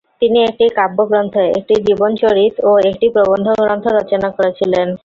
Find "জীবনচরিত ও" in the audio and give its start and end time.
1.87-2.71